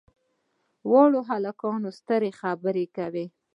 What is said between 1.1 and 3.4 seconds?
هلکان سترې خبرې کوي.